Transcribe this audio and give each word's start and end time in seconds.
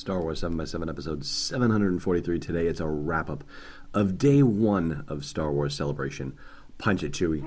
Star 0.00 0.22
Wars 0.22 0.40
7 0.40 0.56
by 0.56 0.64
7 0.64 0.88
episode 0.88 1.26
743 1.26 2.38
today. 2.38 2.68
It's 2.68 2.80
a 2.80 2.86
wrap 2.88 3.28
up 3.28 3.44
of 3.92 4.16
day 4.16 4.42
one 4.42 5.04
of 5.08 5.26
Star 5.26 5.52
Wars 5.52 5.74
Celebration. 5.74 6.38
Punch 6.78 7.02
it, 7.02 7.12
Chewie. 7.12 7.44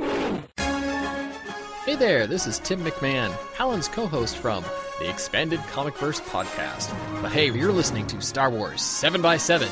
Hey 1.84 1.96
there, 1.96 2.28
this 2.28 2.46
is 2.46 2.60
Tim 2.60 2.86
McMahon, 2.86 3.36
Allen's 3.58 3.88
co 3.88 4.06
host 4.06 4.38
from 4.38 4.64
the 5.00 5.10
Expanded 5.10 5.62
Comic 5.72 5.98
Verse 5.98 6.22
podcast. 6.22 6.96
But 7.24 7.32
hey, 7.32 7.50
you're 7.52 7.72
listening 7.72 8.06
to 8.06 8.22
Star 8.22 8.52
Wars 8.52 8.84
7 8.84 9.20
by 9.20 9.38
7 9.38 9.68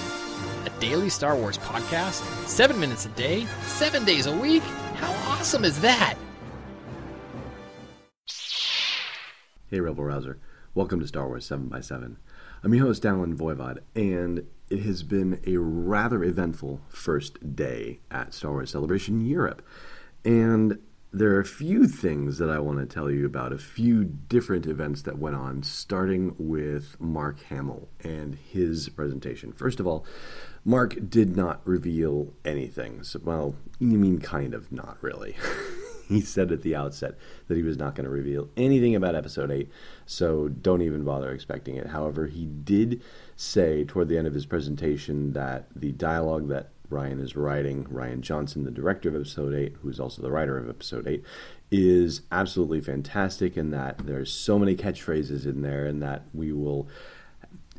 a 0.65 0.69
daily 0.79 1.09
Star 1.09 1.35
Wars 1.35 1.59
podcast, 1.59 2.23
seven 2.47 2.79
minutes 2.79 3.05
a 3.05 3.09
day, 3.09 3.45
seven 3.61 4.05
days 4.05 4.25
a 4.25 4.35
week. 4.35 4.63
How 4.95 5.11
awesome 5.31 5.65
is 5.65 5.79
that? 5.81 6.15
Hey, 9.67 9.79
Rebel 9.79 10.03
Rouser. 10.03 10.39
Welcome 10.73 10.99
to 11.01 11.07
Star 11.07 11.27
Wars 11.27 11.45
7 11.45 11.67
by 11.67 11.81
7 11.81 12.17
I'm 12.63 12.75
your 12.75 12.85
host, 12.85 13.07
Allen 13.07 13.35
Voivod, 13.35 13.79
and 13.95 14.45
it 14.69 14.81
has 14.81 15.01
been 15.01 15.41
a 15.47 15.57
rather 15.57 16.23
eventful 16.23 16.81
first 16.89 17.55
day 17.55 18.01
at 18.11 18.35
Star 18.35 18.51
Wars 18.51 18.69
Celebration 18.69 19.19
Europe. 19.25 19.65
And 20.23 20.77
there 21.11 21.31
are 21.31 21.39
a 21.39 21.45
few 21.45 21.87
things 21.87 22.37
that 22.37 22.51
I 22.51 22.59
want 22.59 22.77
to 22.77 22.85
tell 22.85 23.09
you 23.09 23.25
about, 23.25 23.51
a 23.51 23.57
few 23.57 24.03
different 24.03 24.67
events 24.67 25.01
that 25.01 25.17
went 25.17 25.35
on, 25.35 25.63
starting 25.63 26.35
with 26.37 27.01
Mark 27.01 27.41
Hamill 27.45 27.89
and 28.01 28.35
his 28.35 28.89
presentation. 28.89 29.51
First 29.53 29.79
of 29.79 29.87
all, 29.87 30.05
Mark 30.63 31.09
did 31.09 31.35
not 31.35 31.61
reveal 31.65 32.31
anything. 32.45 33.01
So, 33.01 33.19
well, 33.23 33.55
you 33.79 33.97
mean 33.97 34.19
kind 34.19 34.53
of 34.53 34.71
not 34.71 35.01
really. 35.01 35.35
he 36.11 36.21
said 36.21 36.51
at 36.51 36.61
the 36.61 36.75
outset 36.75 37.15
that 37.47 37.57
he 37.57 37.63
was 37.63 37.77
not 37.77 37.95
going 37.95 38.05
to 38.05 38.11
reveal 38.11 38.49
anything 38.57 38.95
about 38.95 39.15
episode 39.15 39.49
8, 39.49 39.69
so 40.05 40.47
don't 40.47 40.81
even 40.81 41.03
bother 41.03 41.31
expecting 41.31 41.75
it. 41.77 41.87
However, 41.87 42.27
he 42.27 42.45
did 42.45 43.01
say 43.35 43.83
toward 43.83 44.09
the 44.09 44.17
end 44.17 44.27
of 44.27 44.33
his 44.33 44.45
presentation 44.45 45.33
that 45.33 45.67
the 45.75 45.91
dialogue 45.91 46.49
that 46.49 46.69
Rian 46.89 47.21
is 47.21 47.35
writing, 47.35 47.85
Rian 47.85 48.19
Johnson, 48.21 48.65
the 48.65 48.71
director 48.71 49.09
of 49.09 49.15
episode 49.15 49.53
8, 49.53 49.77
who's 49.81 49.99
also 49.99 50.21
the 50.21 50.31
writer 50.31 50.57
of 50.57 50.69
episode 50.69 51.07
8, 51.07 51.23
is 51.71 52.21
absolutely 52.31 52.81
fantastic 52.81 53.55
and 53.55 53.73
that 53.73 54.05
there's 54.05 54.31
so 54.31 54.59
many 54.59 54.75
catchphrases 54.75 55.45
in 55.45 55.61
there 55.61 55.85
and 55.85 56.03
that 56.03 56.23
we 56.33 56.51
will 56.51 56.89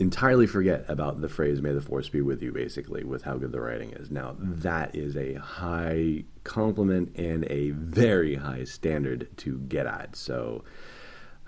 entirely 0.03 0.47
forget 0.47 0.85
about 0.89 1.21
the 1.21 1.29
phrase 1.29 1.63
"May 1.63 1.73
the 1.73 1.81
Force 1.81 2.09
be 2.11 2.21
with 2.21 2.43
you," 2.43 2.53
basically, 2.53 3.05
with 3.05 3.23
how 3.23 3.39
good 3.39 3.53
the 3.53 3.61
writing 3.61 3.93
is. 3.93 4.11
Now, 4.11 4.37
that 4.39 4.95
is 4.95 5.17
a 5.17 5.35
high 5.35 6.25
compliment 6.45 7.17
and 7.17 7.47
a 7.51 7.71
very 7.71 8.35
high 8.35 8.65
standard 8.65 9.29
to 9.39 9.61
get 9.61 9.87
at. 9.87 10.17
So, 10.17 10.65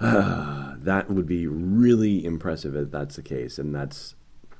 uh, 0.00 0.74
that 0.78 1.10
would 1.10 1.26
be 1.26 1.46
really 1.46 2.24
impressive 2.24 2.74
if 2.74 2.90
that's 2.90 3.16
the 3.16 3.22
case. 3.22 3.58
And 3.58 3.74
that's, 3.74 4.14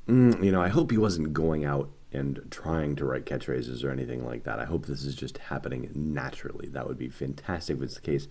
mm, 0.07 0.45
you 0.45 0.53
know, 0.53 0.61
I 0.61 0.69
hope 0.69 0.91
he 0.91 0.99
wasn't 0.99 1.33
going 1.33 1.65
out 1.65 1.91
and 2.15 2.41
trying 2.51 2.97
to 2.97 3.05
write 3.05 3.27
catchphrases 3.27 3.85
or 3.85 3.91
anything 3.91 4.25
like 4.25 4.45
that. 4.45 4.59
I 4.59 4.65
hope 4.65 4.87
this 4.87 5.05
is 5.05 5.15
just 5.15 5.39
happening 5.39 5.91
naturally. 5.95 6.69
That 6.69 6.87
would 6.87 6.99
be 6.99 7.09
fantastic 7.09 7.77
if 7.77 7.83
it's 7.83 7.95
the 7.97 8.01
case. 8.01 8.29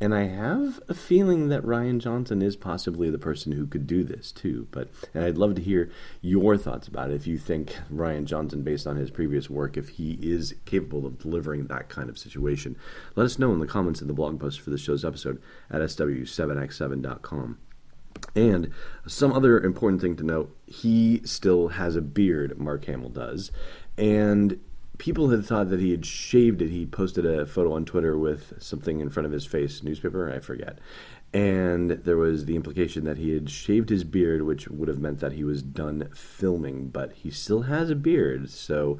And 0.00 0.14
I 0.14 0.24
have 0.24 0.80
a 0.88 0.94
feeling 0.94 1.48
that 1.48 1.62
Rian 1.62 1.98
Johnson 1.98 2.42
is 2.42 2.56
possibly 2.56 3.08
the 3.08 3.18
person 3.18 3.52
who 3.52 3.66
could 3.66 3.86
do 3.86 4.04
this 4.04 4.32
too. 4.32 4.68
But 4.70 4.88
and 5.14 5.24
I'd 5.24 5.38
love 5.38 5.54
to 5.54 5.62
hear 5.62 5.90
your 6.20 6.56
thoughts 6.56 6.88
about 6.88 7.10
it. 7.10 7.14
If 7.14 7.26
you 7.26 7.38
think 7.38 7.76
Rian 7.92 8.24
Johnson, 8.24 8.62
based 8.62 8.86
on 8.86 8.96
his 8.96 9.10
previous 9.10 9.48
work, 9.48 9.76
if 9.76 9.90
he 9.90 10.18
is 10.20 10.54
capable 10.64 11.06
of 11.06 11.18
delivering 11.18 11.66
that 11.66 11.88
kind 11.88 12.10
of 12.10 12.18
situation, 12.18 12.76
let 13.16 13.24
us 13.24 13.38
know 13.38 13.52
in 13.52 13.60
the 13.60 13.66
comments 13.66 14.00
in 14.00 14.08
the 14.08 14.14
blog 14.14 14.40
post 14.40 14.60
for 14.60 14.70
the 14.70 14.78
show's 14.78 15.04
episode 15.04 15.40
at 15.70 15.80
sw7x7.com. 15.80 17.58
And 18.34 18.70
some 19.06 19.32
other 19.32 19.60
important 19.60 20.00
thing 20.00 20.16
to 20.16 20.24
note 20.24 20.56
he 20.66 21.20
still 21.24 21.68
has 21.68 21.96
a 21.96 22.02
beard, 22.02 22.58
Mark 22.58 22.84
Hamill 22.86 23.10
does. 23.10 23.50
And 23.98 24.60
people 24.98 25.30
had 25.30 25.44
thought 25.44 25.68
that 25.70 25.80
he 25.80 25.90
had 25.90 26.06
shaved 26.06 26.62
it. 26.62 26.70
He 26.70 26.86
posted 26.86 27.26
a 27.26 27.46
photo 27.46 27.72
on 27.72 27.84
Twitter 27.84 28.16
with 28.16 28.54
something 28.62 29.00
in 29.00 29.10
front 29.10 29.26
of 29.26 29.32
his 29.32 29.44
face, 29.44 29.82
newspaper, 29.82 30.32
I 30.32 30.38
forget. 30.38 30.78
And 31.34 31.90
there 31.90 32.16
was 32.16 32.44
the 32.44 32.56
implication 32.56 33.04
that 33.04 33.16
he 33.16 33.32
had 33.34 33.50
shaved 33.50 33.88
his 33.88 34.04
beard, 34.04 34.42
which 34.42 34.68
would 34.68 34.88
have 34.88 34.98
meant 34.98 35.20
that 35.20 35.32
he 35.32 35.44
was 35.44 35.62
done 35.62 36.08
filming, 36.14 36.88
but 36.88 37.12
he 37.12 37.30
still 37.30 37.62
has 37.62 37.90
a 37.90 37.94
beard. 37.94 38.50
So 38.50 38.98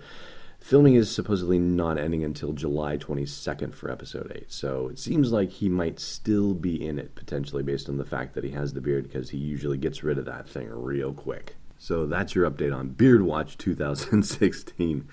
Filming 0.62 0.94
is 0.94 1.12
supposedly 1.12 1.58
not 1.58 1.98
ending 1.98 2.22
until 2.22 2.52
July 2.52 2.96
22nd 2.96 3.74
for 3.74 3.90
episode 3.90 4.30
8, 4.32 4.52
so 4.52 4.86
it 4.86 4.98
seems 4.98 5.32
like 5.32 5.50
he 5.50 5.68
might 5.68 5.98
still 5.98 6.54
be 6.54 6.86
in 6.86 7.00
it 7.00 7.16
potentially 7.16 7.64
based 7.64 7.88
on 7.88 7.98
the 7.98 8.04
fact 8.04 8.34
that 8.34 8.44
he 8.44 8.52
has 8.52 8.72
the 8.72 8.80
beard 8.80 9.02
because 9.02 9.30
he 9.30 9.38
usually 9.38 9.76
gets 9.76 10.04
rid 10.04 10.18
of 10.18 10.24
that 10.24 10.48
thing 10.48 10.68
real 10.70 11.12
quick. 11.12 11.56
So 11.78 12.06
that's 12.06 12.36
your 12.36 12.48
update 12.48 12.74
on 12.74 12.90
Beard 12.90 13.22
Watch 13.22 13.58
2016. 13.58 15.08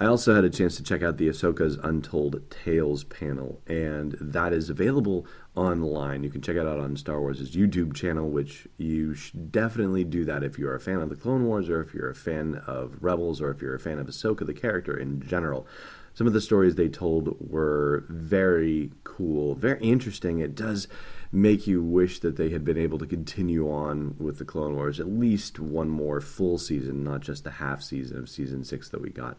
I 0.00 0.06
also 0.06 0.34
had 0.34 0.44
a 0.44 0.50
chance 0.50 0.76
to 0.76 0.82
check 0.82 1.02
out 1.02 1.18
the 1.18 1.28
Ahsoka's 1.28 1.76
Untold 1.82 2.50
Tales 2.50 3.04
panel, 3.04 3.60
and 3.66 4.16
that 4.18 4.54
is 4.54 4.70
available 4.70 5.26
online. 5.54 6.24
You 6.24 6.30
can 6.30 6.40
check 6.40 6.56
it 6.56 6.66
out 6.66 6.78
on 6.78 6.96
Star 6.96 7.20
Wars' 7.20 7.54
YouTube 7.54 7.94
channel, 7.94 8.30
which 8.30 8.66
you 8.78 9.12
should 9.12 9.52
definitely 9.52 10.04
do 10.04 10.24
that 10.24 10.42
if 10.42 10.58
you're 10.58 10.74
a 10.74 10.80
fan 10.80 11.02
of 11.02 11.10
the 11.10 11.16
Clone 11.16 11.44
Wars, 11.44 11.68
or 11.68 11.82
if 11.82 11.92
you're 11.92 12.08
a 12.08 12.14
fan 12.14 12.62
of 12.66 12.96
Rebels, 13.02 13.42
or 13.42 13.50
if 13.50 13.60
you're 13.60 13.74
a 13.74 13.78
fan 13.78 13.98
of 13.98 14.06
Ahsoka, 14.06 14.46
the 14.46 14.54
character 14.54 14.96
in 14.96 15.20
general. 15.20 15.66
Some 16.14 16.26
of 16.26 16.32
the 16.32 16.40
stories 16.40 16.76
they 16.76 16.88
told 16.88 17.36
were 17.38 18.06
very 18.08 18.92
cool, 19.04 19.54
very 19.54 19.80
interesting. 19.80 20.38
It 20.38 20.54
does 20.54 20.88
make 21.32 21.66
you 21.66 21.82
wish 21.82 22.18
that 22.20 22.36
they 22.36 22.50
had 22.50 22.64
been 22.64 22.76
able 22.76 22.98
to 22.98 23.06
continue 23.06 23.70
on 23.70 24.16
with 24.18 24.38
the 24.38 24.44
Clone 24.44 24.74
Wars 24.74 24.98
at 24.98 25.06
least 25.06 25.60
one 25.60 25.88
more 25.88 26.20
full 26.20 26.58
season, 26.58 27.04
not 27.04 27.20
just 27.20 27.44
the 27.44 27.52
half 27.52 27.82
season 27.82 28.18
of 28.18 28.28
season 28.28 28.64
six 28.64 28.88
that 28.88 29.00
we 29.00 29.10
got. 29.10 29.36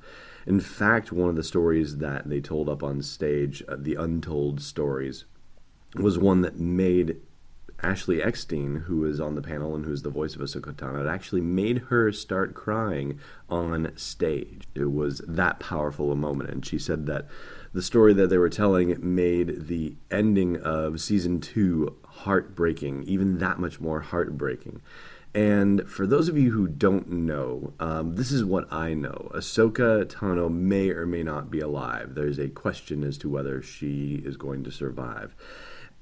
In 0.48 0.60
fact, 0.62 1.12
one 1.12 1.30
of 1.30 1.36
the 1.36 1.44
stories 1.44 1.98
that 1.98 2.30
they 2.30 2.40
told 2.40 2.70
up 2.70 2.82
on 2.82 3.02
stage, 3.02 3.62
uh, 3.68 3.76
the 3.78 3.96
Untold 3.96 4.62
Stories, 4.62 5.26
was 5.96 6.18
one 6.18 6.42
that 6.42 6.58
made 6.58 7.18
Ashley 7.84 8.22
Eckstein, 8.22 8.84
who 8.88 9.06
is 9.06 9.20
on 9.20 9.36
the 9.36 9.42
panel 9.42 9.76
and 9.76 9.86
who's 9.86 10.04
the 10.04 10.10
voice 10.10 10.36
of 10.36 10.42
Ahsoka 10.42 10.74
Tano, 10.74 11.04
it 11.06 11.10
actually 11.10 11.42
made 11.42 11.80
her 11.90 12.12
start 12.12 12.54
crying 12.54 13.20
on 13.50 13.92
stage. 13.96 14.68
It 14.76 14.92
was 14.92 15.20
that 15.28 15.60
powerful 15.60 16.12
a 16.12 16.16
moment, 16.16 16.50
and 16.52 16.66
she 16.66 16.78
said 16.78 17.08
that 17.08 17.28
the 17.74 17.82
story 17.82 18.14
that 18.14 18.28
they 18.28 18.38
were 18.38 18.50
telling 18.50 18.98
made 19.02 19.68
the 19.68 19.96
ending 20.12 20.58
of 20.58 21.02
season 21.02 21.40
two 21.40 21.98
heartbreaking, 22.06 23.04
even 23.04 23.40
that 23.40 23.60
much 23.60 23.80
more 23.80 24.02
heartbreaking. 24.02 24.82
And 25.34 25.90
for 25.90 26.06
those 26.06 26.28
of 26.28 26.38
you 26.38 26.52
who 26.52 26.68
don't 26.68 27.10
know, 27.10 27.74
um, 27.80 28.16
this 28.16 28.32
is 28.32 28.44
what 28.44 28.72
I 28.72 28.94
know. 28.94 29.32
Ahsoka 29.34 30.06
Tano 30.06 30.52
may 30.52 30.90
or 30.90 31.06
may 31.06 31.24
not 31.24 31.50
be 31.50 31.62
alive. 31.62 32.16
There's 32.16 32.38
a 32.38 32.50
question 32.50 33.04
as 33.04 33.18
to 33.20 33.30
whether 33.30 33.62
she 33.62 34.22
is 34.26 34.36
going 34.36 34.66
to 34.66 34.72
survive. 34.72 35.34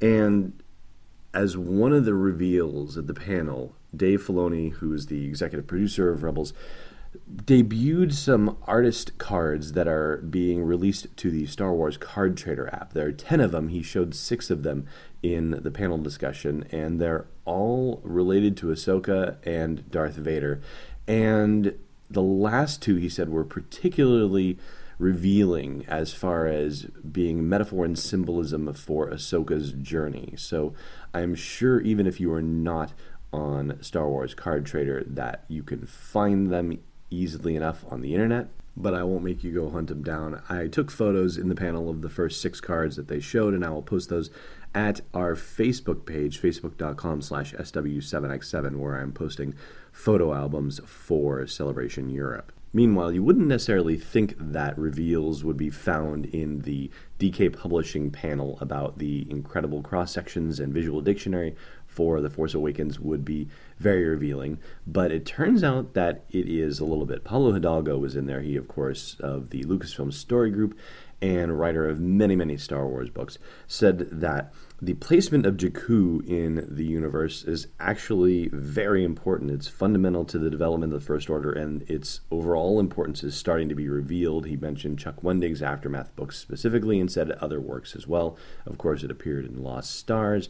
And 0.01 0.63
as 1.33 1.57
one 1.57 1.93
of 1.93 2.05
the 2.05 2.13
reveals 2.13 2.97
at 2.97 3.07
the 3.07 3.13
panel, 3.13 3.75
Dave 3.95 4.25
Filoni, 4.25 4.73
who 4.73 4.93
is 4.93 5.07
the 5.07 5.25
executive 5.25 5.67
producer 5.67 6.11
of 6.11 6.23
Rebels, 6.23 6.53
debuted 7.27 8.13
some 8.13 8.57
artist 8.67 9.17
cards 9.17 9.73
that 9.73 9.87
are 9.87 10.17
being 10.17 10.63
released 10.63 11.07
to 11.17 11.31
the 11.31 11.45
Star 11.47 11.73
Wars 11.73 11.97
Card 11.97 12.37
Trader 12.37 12.69
app. 12.73 12.93
There 12.93 13.07
are 13.07 13.11
10 13.11 13.41
of 13.41 13.51
them. 13.51 13.69
He 13.69 13.81
showed 13.81 14.13
six 14.13 14.49
of 14.49 14.63
them 14.63 14.85
in 15.23 15.51
the 15.63 15.71
panel 15.71 15.97
discussion, 15.97 16.65
and 16.71 16.99
they're 16.99 17.25
all 17.45 17.99
related 18.03 18.55
to 18.57 18.67
Ahsoka 18.67 19.37
and 19.43 19.89
Darth 19.89 20.15
Vader. 20.15 20.61
And 21.07 21.77
the 22.09 22.21
last 22.21 22.81
two, 22.81 22.95
he 22.95 23.09
said, 23.09 23.29
were 23.29 23.43
particularly 23.43 24.57
revealing 24.99 25.83
as 25.87 26.13
far 26.13 26.45
as 26.45 26.83
being 27.11 27.47
metaphor 27.49 27.85
and 27.85 27.97
symbolism 27.97 28.71
for 28.73 29.09
Ahsoka's 29.09 29.71
journey. 29.71 30.35
So 30.37 30.73
I'm 31.13 31.33
sure 31.33 31.79
even 31.81 32.05
if 32.05 32.19
you 32.19 32.31
are 32.33 32.41
not 32.41 32.93
on 33.33 33.81
Star 33.81 34.07
Wars 34.07 34.33
Card 34.35 34.65
Trader, 34.65 35.03
that 35.07 35.45
you 35.47 35.63
can 35.63 35.85
find 35.85 36.51
them 36.51 36.79
easily 37.09 37.55
enough 37.55 37.83
on 37.89 38.01
the 38.01 38.13
internet. 38.13 38.49
but 38.77 38.93
I 38.93 39.03
won't 39.03 39.25
make 39.25 39.43
you 39.43 39.51
go 39.51 39.69
hunt 39.69 39.87
them 39.89 40.03
down. 40.03 40.41
I 40.47 40.67
took 40.67 40.89
photos 40.89 41.37
in 41.37 41.49
the 41.49 41.55
panel 41.55 41.89
of 41.89 42.01
the 42.01 42.09
first 42.09 42.41
six 42.41 42.61
cards 42.61 42.95
that 42.95 43.09
they 43.09 43.19
showed, 43.19 43.53
and 43.53 43.65
I 43.65 43.69
will 43.71 43.81
post 43.81 44.09
those 44.09 44.29
at 44.73 45.01
our 45.13 45.35
Facebook 45.35 46.05
page, 46.05 46.41
facebook.com 46.41 47.21
slash 47.21 47.53
SW7X7, 47.53 48.77
where 48.77 48.95
I'm 48.95 49.11
posting 49.11 49.53
photo 49.91 50.33
albums 50.33 50.79
for 50.85 51.45
Celebration 51.45 52.09
Europe. 52.09 52.53
Meanwhile, 52.71 53.13
you 53.13 53.23
wouldn't 53.23 53.47
necessarily 53.47 53.97
think 53.97 54.35
that 54.37 54.77
reveals 54.77 55.43
would 55.43 55.57
be 55.57 55.71
found 55.71 56.27
in 56.27 56.61
the 56.61 56.91
DK 57.17 57.51
Publishing 57.51 58.11
panel 58.11 58.59
about 58.61 58.99
the 58.99 59.25
incredible 59.29 59.81
cross 59.81 60.11
sections 60.13 60.59
and 60.59 60.71
visual 60.71 61.01
dictionary 61.01 61.55
for 61.87 62.21
The 62.21 62.29
Force 62.29 62.53
Awakens 62.53 62.99
would 62.99 63.25
be 63.25 63.49
very 63.79 64.05
revealing, 64.05 64.59
but 64.85 65.11
it 65.11 65.25
turns 65.25 65.63
out 65.63 65.95
that 65.95 66.23
it 66.29 66.47
is 66.47 66.79
a 66.79 66.85
little 66.85 67.07
bit. 67.07 67.23
Pablo 67.23 67.51
Hidalgo 67.51 67.97
was 67.97 68.15
in 68.15 68.27
there. 68.27 68.41
He, 68.41 68.55
of 68.55 68.67
course, 68.67 69.17
of 69.19 69.49
the 69.49 69.63
Lucasfilm 69.63 70.13
Story 70.13 70.51
Group 70.51 70.77
and 71.21 71.59
writer 71.59 71.87
of 71.87 71.99
many, 71.99 72.35
many 72.35 72.57
Star 72.57 72.87
Wars 72.87 73.09
books, 73.09 73.37
said 73.67 74.09
that 74.11 74.53
the 74.81 74.93
placement 74.93 75.45
of 75.45 75.57
Jakku 75.57 76.25
in 76.25 76.65
the 76.69 76.85
universe 76.85 77.43
is 77.43 77.67
actually 77.79 78.47
very 78.53 79.03
important. 79.03 79.51
It's 79.51 79.67
fundamental 79.67 80.23
to 80.25 80.39
the 80.39 80.49
development 80.49 80.93
of 80.93 81.01
the 81.01 81.05
First 81.05 81.29
Order, 81.29 81.51
and 81.51 81.81
its 81.89 82.21
overall 82.31 82.79
importance 82.79 83.23
is 83.23 83.35
starting 83.35 83.67
to 83.69 83.75
be 83.75 83.89
revealed. 83.89 84.45
He 84.45 84.55
mentioned 84.55 84.99
Chuck 84.99 85.21
Wendig's 85.21 85.61
Aftermath 85.61 86.15
books 86.15 86.37
specifically 86.37 86.99
and 86.99 87.11
said 87.11 87.31
other 87.31 87.59
works 87.59 87.95
as 87.95 88.07
well. 88.07 88.37
Of 88.65 88.77
course, 88.77 89.03
it 89.03 89.11
appeared 89.11 89.45
in 89.45 89.61
Lost 89.61 89.93
Stars. 89.93 90.47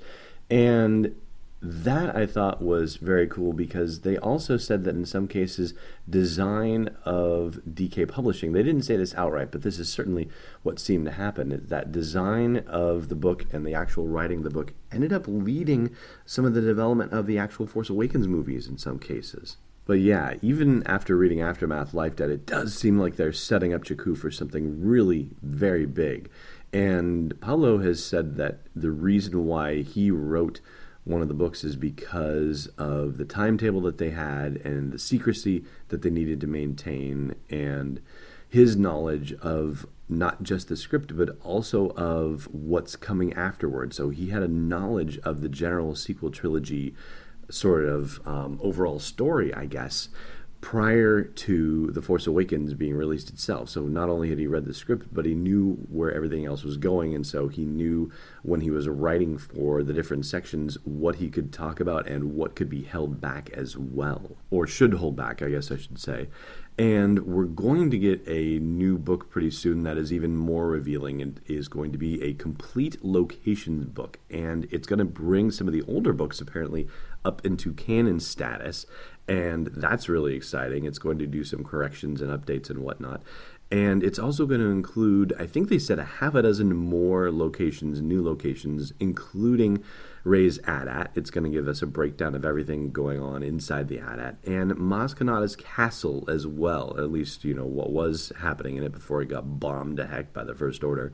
And 0.50 1.16
that 1.62 2.16
I 2.16 2.26
thought 2.26 2.62
was 2.62 2.96
very 2.96 3.28
cool 3.28 3.52
because 3.52 4.02
they 4.02 4.18
also 4.18 4.56
said 4.56 4.86
that 4.86 4.96
in 4.96 5.06
some 5.06 5.28
cases, 5.28 5.74
design 6.10 6.96
of 7.04 7.60
DK 7.70 8.08
Publishing, 8.08 8.54
they 8.54 8.64
didn't 8.64 8.84
say 8.84 8.96
this 8.96 9.14
outright, 9.16 9.52
but 9.52 9.62
this 9.62 9.78
is 9.78 9.92
certainly 9.92 10.30
what 10.64 10.80
seemed 10.80 11.06
to 11.06 11.12
happen. 11.12 11.66
That 11.68 11.92
design 11.92 12.64
of 12.68 13.10
the 13.10 13.16
book 13.16 13.46
and 13.52 13.68
the 13.68 13.74
actual 13.74 14.08
writing 14.08 14.38
of 14.38 14.44
the 14.46 14.50
book 14.50 14.74
ended 14.92 15.12
up 15.12 15.26
leading 15.28 15.94
some 16.26 16.46
of 16.46 16.54
the 16.54 16.62
development 16.62 17.12
of 17.12 17.26
the 17.26 17.38
actual 17.38 17.68
Force 17.68 17.90
Awakens 17.90 18.28
movies 18.28 18.68
in 18.68 18.78
some 18.78 18.98
cases. 18.98 19.58
But 19.86 20.00
yeah, 20.00 20.36
even 20.42 20.86
after 20.86 21.18
reading 21.18 21.42
Aftermath 21.42 21.94
Life 21.94 22.16
Debt, 22.16 22.30
it 22.30 22.46
does 22.46 22.76
seem 22.76 23.00
like 23.00 23.16
they're 23.16 23.34
setting 23.34 23.74
up 23.74 23.84
Jakku 23.84 24.18
for 24.18 24.32
something 24.32 24.86
really 24.86 25.32
very 25.42 25.88
big. 25.88 26.30
And 26.72 27.40
Pablo 27.42 27.80
has 27.80 28.04
said 28.04 28.38
that 28.38 28.60
the 28.76 28.92
reason 28.92 29.46
why 29.46 29.82
he 29.82 30.12
wrote 30.12 30.62
one 31.04 31.22
of 31.22 31.28
the 31.28 31.34
books 31.34 31.64
is 31.64 31.76
because 31.76 32.68
of 32.78 33.18
the 33.18 33.26
timetable 33.26 33.82
that 33.82 33.98
they 33.98 34.12
had 34.12 34.58
and 34.58 34.92
the 34.92 35.00
secrecy 35.00 35.64
that 35.88 36.02
they 36.02 36.10
needed 36.10 36.40
to 36.42 36.48
maintain 36.48 37.36
and 37.50 38.02
his 38.48 38.76
knowledge 38.76 39.34
of 39.36 39.86
not 40.08 40.42
just 40.42 40.68
the 40.68 40.76
script 40.76 41.16
but 41.16 41.38
also 41.44 41.90
of 41.92 42.48
what's 42.52 42.96
coming 42.96 43.34
afterward 43.34 43.94
so 43.94 44.10
he 44.10 44.30
had 44.30 44.44
a 44.44 44.48
knowledge 44.48 45.20
of 45.20 45.42
the 45.42 45.50
general 45.50 45.96
sequel 45.96 46.32
trilogy 46.32 46.96
sort 47.50 47.86
of 47.86 48.20
um, 48.28 48.60
overall 48.62 49.00
story 49.00 49.54
i 49.54 49.66
guess 49.66 50.10
prior 50.62 51.24
to 51.24 51.88
The 51.92 52.02
Force 52.02 52.28
Awakens 52.28 52.74
being 52.74 52.94
released 52.94 53.30
itself. 53.30 53.70
So 53.70 53.84
not 53.84 54.10
only 54.10 54.30
had 54.30 54.40
he 54.40 54.48
read 54.48 54.66
the 54.66 54.74
script, 54.74 55.08
but 55.12 55.26
he 55.26 55.34
knew 55.34 55.76
where 55.90 56.12
everything 56.12 56.46
else 56.46 56.64
was 56.64 56.78
going. 56.78 57.16
And 57.16 57.26
so 57.26 57.48
he 57.48 57.66
knew 57.66 58.12
when 58.44 58.62
he 58.62 58.70
was 58.70 58.90
writing 58.90 59.38
for 59.38 59.84
the 59.84 59.94
different 59.94 60.26
sections 60.26 60.78
what 60.84 61.16
he 61.16 61.30
could 61.30 61.54
talk 61.54 61.80
about 61.80 62.08
and 62.08 62.36
what 62.36 62.56
could 62.56 62.70
be 62.70 62.84
held 62.84 63.22
back 63.22 63.50
as 63.52 63.78
well. 63.78 64.38
Or 64.52 64.68
should 64.68 64.96
hold 64.96 65.16
back, 65.16 65.42
I 65.42 65.50
guess 65.50 65.72
I 65.72 65.78
should 65.78 66.00
say. 66.00 66.28
And 66.78 67.26
we're 67.26 67.44
going 67.44 67.90
to 67.92 67.98
get 67.98 68.22
a 68.26 68.60
new 68.60 68.98
book 68.98 69.30
pretty 69.30 69.52
soon 69.52 69.84
that 69.84 69.98
is 69.98 70.14
even 70.14 70.38
more 70.38 70.68
revealing 70.68 71.22
and 71.22 71.42
is 71.46 71.68
going 71.68 71.92
to 71.92 71.98
be 71.98 72.22
a 72.22 72.34
complete 72.34 73.04
locations 73.04 73.86
book. 73.86 74.20
And 74.30 74.66
it's 74.72 74.88
going 74.88 75.00
to 75.00 75.06
bring 75.06 75.52
some 75.52 75.68
of 75.68 75.74
the 75.74 75.84
older 75.84 76.14
books 76.14 76.40
apparently 76.40 76.88
up 77.26 77.46
into 77.46 77.74
canon 77.74 78.20
status 78.20 78.86
and 79.30 79.68
that's 79.68 80.10
really 80.10 80.36
exciting. 80.36 80.86
It's 80.86 80.98
going 80.98 81.20
to 81.20 81.28
do 81.28 81.44
some 81.44 81.64
corrections 81.64 82.20
and 82.20 82.32
updates 82.32 82.72
and 82.72 82.80
whatnot. 82.80 83.22
And 83.72 84.04
it's 84.04 84.18
also 84.18 84.48
going 84.48 84.62
to 84.62 84.72
include, 84.72 85.32
I 85.38 85.46
think 85.46 85.70
they 85.70 85.78
said 85.78 86.00
a 86.00 86.04
half 86.04 86.34
a 86.34 86.42
dozen 86.42 86.76
more 86.76 87.32
locations, 87.32 88.02
new 88.02 88.24
locations, 88.24 88.92
including 89.00 89.84
Rey's 90.24 90.58
AT-AT. 90.66 91.12
It's 91.14 91.30
going 91.30 91.44
to 91.44 91.56
give 91.56 91.68
us 91.68 91.84
a 91.84 91.86
breakdown 91.86 92.34
of 92.34 92.44
everything 92.44 92.92
going 92.92 93.22
on 93.22 93.44
inside 93.44 93.88
the 93.88 94.00
AT-AT 94.00 94.38
and 94.48 94.72
Maz 94.72 95.16
Kanata's 95.16 95.56
castle 95.56 96.26
as 96.28 96.48
well, 96.48 96.96
at 96.98 97.12
least, 97.12 97.46
you 97.46 97.54
know, 97.54 97.68
what 97.68 97.92
was 97.92 98.34
happening 98.40 98.78
in 98.78 98.84
it 98.84 98.92
before 98.92 99.22
it 99.22 99.28
got 99.28 99.60
bombed 99.60 99.98
to 99.98 100.08
heck 100.08 100.34
by 100.34 100.44
the 100.44 100.56
First 100.56 100.84
Order. 100.84 101.14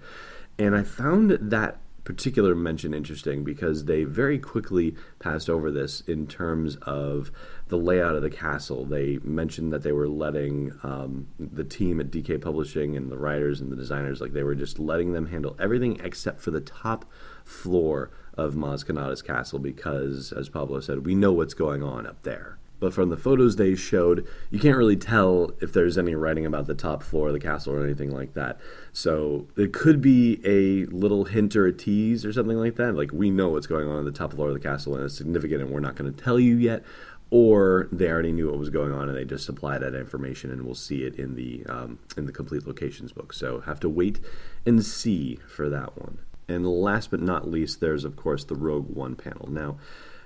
And 0.57 0.73
I 0.73 0.83
found 0.83 1.31
that 1.31 1.81
particular 2.05 2.55
mention 2.55 2.93
interesting 2.93 3.43
because 3.43 3.85
they 3.85 4.05
very 4.05 4.39
quickly 4.39 4.95
passed 5.19 5.49
over 5.49 5.71
this 5.71 6.01
in 6.01 6.27
terms 6.27 6.77
of 6.83 7.31
the 7.67 7.77
layout 7.77 8.15
of 8.15 8.21
the 8.21 8.29
castle. 8.29 8.85
They 8.85 9.19
mentioned 9.23 9.73
that 9.73 9.83
they 9.83 9.91
were 9.91 10.07
letting 10.07 10.73
um, 10.83 11.27
the 11.39 11.63
team 11.63 11.99
at 11.99 12.11
DK 12.11 12.41
Publishing 12.41 12.95
and 12.95 13.11
the 13.11 13.17
writers 13.17 13.59
and 13.59 13.71
the 13.71 13.75
designers, 13.75 14.21
like 14.21 14.33
they 14.33 14.43
were 14.43 14.55
just 14.55 14.79
letting 14.79 15.13
them 15.13 15.27
handle 15.27 15.55
everything 15.59 15.99
except 16.03 16.41
for 16.41 16.51
the 16.51 16.61
top 16.61 17.05
floor 17.43 18.11
of 18.37 18.53
Maz 18.53 18.85
Kanata's 18.85 19.21
castle 19.21 19.59
because, 19.59 20.31
as 20.31 20.49
Pablo 20.49 20.79
said, 20.79 21.05
we 21.05 21.15
know 21.15 21.31
what's 21.31 21.53
going 21.53 21.81
on 21.81 22.05
up 22.05 22.21
there 22.23 22.57
but 22.79 22.93
from 22.93 23.09
the 23.09 23.17
photos 23.17 23.55
they 23.55 23.75
showed, 23.75 24.27
you 24.49 24.59
can't 24.59 24.77
really 24.77 24.97
tell 24.97 25.51
if 25.61 25.71
there's 25.71 25.97
any 25.97 26.13
writing 26.13 26.45
about 26.45 26.67
the 26.67 26.75
top 26.75 27.03
floor 27.03 27.27
of 27.27 27.33
the 27.33 27.39
castle 27.39 27.73
or 27.73 27.83
anything 27.83 28.11
like 28.11 28.33
that. 28.33 28.59
So 28.91 29.47
it 29.55 29.71
could 29.73 30.01
be 30.01 30.41
a 30.45 30.85
little 30.93 31.25
hint 31.25 31.55
or 31.55 31.65
a 31.65 31.73
tease 31.73 32.25
or 32.25 32.33
something 32.33 32.57
like 32.57 32.75
that. 32.75 32.95
Like 32.95 33.11
we 33.11 33.31
know 33.31 33.49
what's 33.49 33.67
going 33.67 33.87
on 33.87 33.99
in 33.99 34.05
the 34.05 34.11
top 34.11 34.33
floor 34.33 34.49
of 34.49 34.53
the 34.53 34.59
castle 34.59 34.95
and 34.95 35.05
it's 35.05 35.17
significant 35.17 35.61
and 35.61 35.71
we're 35.71 35.79
not 35.79 35.95
going 35.95 36.13
to 36.13 36.23
tell 36.23 36.39
you 36.39 36.57
yet. 36.57 36.83
Or 37.31 37.89
they 37.91 38.09
already 38.09 38.31
knew 38.31 38.49
what 38.49 38.59
was 38.59 38.69
going 38.69 38.93
on 38.93 39.09
and 39.09 39.17
they 39.17 39.25
just 39.25 39.45
supplied 39.45 39.81
that 39.81 39.95
information 39.95 40.51
and 40.51 40.63
we'll 40.63 40.75
see 40.75 41.03
it 41.03 41.15
in 41.15 41.35
the 41.35 41.65
um, 41.67 41.99
in 42.15 42.27
the 42.27 42.31
complete 42.31 42.67
locations 42.67 43.11
book. 43.11 43.33
So 43.33 43.61
have 43.61 43.79
to 43.81 43.89
wait 43.89 44.19
and 44.65 44.85
see 44.85 45.39
for 45.47 45.67
that 45.69 45.97
one. 45.99 46.19
And 46.47 46.67
last 46.67 47.09
but 47.09 47.21
not 47.21 47.49
least, 47.49 47.79
there's 47.79 48.05
of 48.05 48.15
course 48.15 48.43
the 48.43 48.55
Rogue 48.55 48.95
One 48.95 49.15
panel. 49.15 49.49
Now 49.49 49.77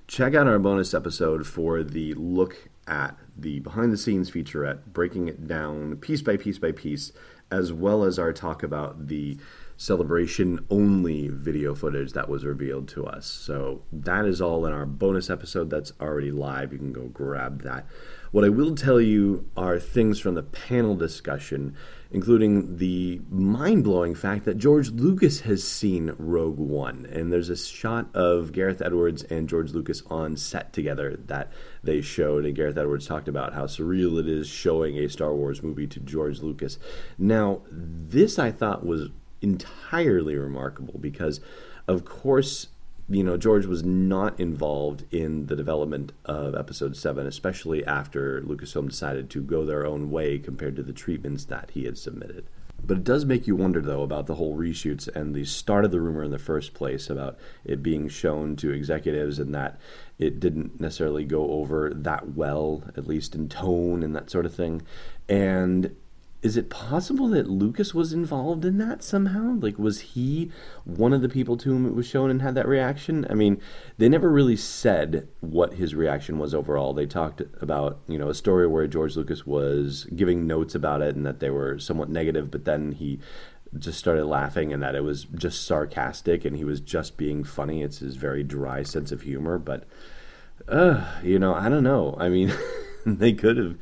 check 0.08 0.34
out 0.34 0.48
our 0.48 0.60
bonus 0.60 0.94
episode 0.94 1.46
for 1.48 1.84
the 1.84 2.14
look 2.16 2.68
at 2.88 3.16
the 3.38 3.60
behind 3.60 3.94
the 3.94 3.98
scenes 3.98 4.32
featurette, 4.32 4.86
breaking 4.88 5.28
it 5.28 5.48
down 5.48 5.96
piece 5.98 6.22
by 6.22 6.36
piece 6.36 6.58
by 6.58 6.72
piece, 6.72 7.12
as 7.52 7.74
well 7.74 8.04
as 8.04 8.20
our 8.20 8.34
talk 8.34 8.64
about 8.64 9.08
the 9.08 9.38
celebration 9.78 10.66
only 10.70 11.30
video 11.30 11.74
footage 11.74 12.12
that 12.12 12.28
was 12.28 12.44
revealed 12.44 12.88
to 12.90 13.06
us. 13.06 13.26
So 13.26 13.84
that 13.94 14.26
is 14.26 14.42
all 14.42 14.66
in 14.66 14.74
our 14.74 14.86
bonus 14.86 15.30
episode 15.30 15.70
that's 15.70 15.94
already 16.02 16.32
live. 16.32 16.74
You 16.74 16.80
can 16.80 16.92
go 16.92 17.08
grab 17.08 17.64
that. 17.64 17.86
What 18.32 18.46
I 18.46 18.50
will 18.50 18.76
tell 18.76 19.02
you 19.02 19.50
are 19.58 19.80
things 19.80 20.20
from 20.20 20.36
the 20.36 20.44
panel 20.44 20.96
discussion 20.96 21.76
including 22.12 22.78
the 22.78 23.22
mind 23.30 23.84
blowing 23.84 24.16
fact 24.16 24.46
that 24.46 24.58
George 24.58 24.90
Lucas 24.90 25.42
has 25.42 25.64
seen 25.64 26.16
Rogue 26.18 26.58
One. 26.58 27.06
And 27.06 27.32
there's 27.32 27.50
a 27.50 27.58
shot 27.58 28.10
of 28.16 28.52
Gareth 28.52 28.82
Edwards 28.82 29.24
and 29.24 29.48
George 29.48 29.72
Lucas 29.72 30.02
on 30.08 30.36
set 30.36 30.74
together 30.74 31.20
that 31.28 31.52
they 31.84 32.02
showed. 32.02 32.46
And 32.46 32.56
Gareth 32.56 32.78
Edwards 32.78 33.06
talked 33.06 33.28
about 33.28 33.54
how 33.54 33.66
surreal 33.66 34.20
it 34.20 34.28
is 34.28 34.48
showing 34.48 34.98
a 34.98 35.08
Star 35.08 35.36
Wars 35.36 35.62
movie 35.62 35.88
to 35.88 36.00
George 36.00 36.40
Lucas. 36.40 36.80
Now, 37.18 37.62
this 37.70 38.40
I 38.40 38.52
thought 38.52 38.86
was 38.86 39.10
entirely 39.42 40.36
remarkable 40.36 40.98
because, 41.00 41.40
of 41.88 42.06
course, 42.06 42.68
you 43.10 43.24
know, 43.24 43.38
George 43.38 43.66
was 43.66 43.84
not 43.84 44.40
involved 44.40 45.06
in 45.12 45.48
the 45.48 45.56
development 45.56 46.12
of 46.26 46.54
Episode 46.54 46.96
7, 46.96 47.26
especially 47.26 47.84
after 47.86 48.42
Lucasfilm 48.42 48.90
decided 48.90 49.30
to 49.32 49.42
go 49.42 49.66
their 49.66 49.86
own 49.86 50.12
way 50.12 50.38
compared 50.38 50.76
to 50.76 50.84
the 50.84 50.94
treatments 50.94 51.46
that 51.46 51.72
he 51.72 51.86
had 51.86 51.98
submitted. 51.98 52.46
But 52.84 52.98
it 52.98 53.04
does 53.04 53.26
make 53.26 53.48
you 53.48 53.56
wonder, 53.56 53.82
though, 53.82 54.04
about 54.04 54.28
the 54.28 54.36
whole 54.36 54.56
reshoots 54.56 55.08
and 55.14 55.34
the 55.34 55.46
start 55.46 55.86
of 55.86 55.92
the 55.92 56.00
rumor 56.00 56.24
in 56.24 56.32
the 56.32 56.40
first 56.40 56.74
place 56.74 57.10
about 57.10 57.38
it 57.66 57.84
being 57.84 58.08
shown 58.08 58.56
to 58.58 58.72
executives 58.72 59.40
and 59.40 59.54
that 59.54 59.80
it 60.18 60.40
didn't 60.40 60.80
necessarily 60.80 61.26
go 61.26 61.52
over 61.52 61.92
that 61.94 62.36
well, 62.36 62.84
at 62.96 63.08
least 63.08 63.36
in 63.36 63.50
tone 63.50 64.04
and 64.04 64.16
that 64.16 64.30
sort 64.30 64.46
of 64.46 64.54
thing. 64.54 64.82
And 65.28 65.96
is 66.42 66.56
it 66.56 66.70
possible 66.70 67.28
that 67.30 67.50
Lucas 67.50 67.94
was 67.94 68.14
involved 68.14 68.64
in 68.64 68.78
that 68.78 69.04
somehow? 69.04 69.58
Like, 69.60 69.78
was 69.78 70.00
he 70.02 70.52
one 70.86 71.12
of 71.12 71.22
the 71.22 71.28
people 71.28 71.58
to 71.58 71.70
whom 71.70 71.86
it 71.86 71.94
was 71.94 72.08
shown 72.08 72.30
and 72.32 72.42
had 72.42 72.56
that 72.56 72.68
reaction? 72.68 73.28
I 73.30 73.34
mean, 73.34 73.62
they 73.98 74.08
never 74.08 74.30
really 74.30 74.56
said 74.56 75.28
what 75.42 75.74
his 75.74 75.96
reaction 75.96 76.40
was 76.40 76.54
overall. 76.54 76.94
They 76.94 77.06
talked 77.06 77.42
about, 77.62 78.00
you 78.08 78.18
know, 78.18 78.30
a 78.30 78.34
story 78.34 78.68
where 78.68 78.88
George 78.88 79.18
Lucas 79.18 79.46
was 79.46 80.06
giving 80.16 80.48
notes 80.48 80.76
about 80.76 81.02
it 81.02 81.14
and 81.14 81.26
that 81.26 81.42
they 81.42 81.50
were 81.50 81.78
somewhat 81.78 82.10
negative, 82.10 82.50
but 82.50 82.64
then 82.64 82.94
he 82.94 83.20
just 83.78 84.00
started 84.00 84.26
laughing 84.26 84.72
and 84.72 84.82
that 84.82 84.96
it 84.96 85.04
was 85.04 85.26
just 85.26 85.68
sarcastic 85.68 86.46
and 86.46 86.56
he 86.56 86.64
was 86.64 86.80
just 86.80 87.18
being 87.18 87.44
funny. 87.44 87.84
It's 87.84 88.00
his 88.00 88.16
very 88.16 88.44
dry 88.44 88.84
sense 88.84 89.12
of 89.12 89.24
humor, 89.24 89.60
but, 89.60 89.84
uh, 90.70 91.06
you 91.22 91.38
know, 91.38 91.54
I 91.54 91.68
don't 91.68 91.84
know. 91.84 92.16
I 92.18 92.30
mean, 92.30 92.54
they 93.06 93.34
could 93.34 93.58
have 93.58 93.76